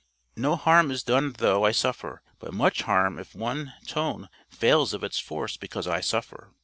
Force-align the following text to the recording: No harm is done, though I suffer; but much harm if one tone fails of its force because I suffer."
No 0.35 0.55
harm 0.55 0.89
is 0.89 1.03
done, 1.03 1.33
though 1.37 1.63
I 1.63 1.71
suffer; 1.71 2.23
but 2.39 2.55
much 2.55 2.81
harm 2.81 3.19
if 3.19 3.35
one 3.35 3.75
tone 3.85 4.29
fails 4.49 4.95
of 4.95 5.03
its 5.03 5.19
force 5.19 5.57
because 5.57 5.85
I 5.87 6.01
suffer." 6.01 6.55